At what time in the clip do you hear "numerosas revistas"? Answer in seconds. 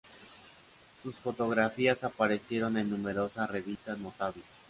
2.89-3.99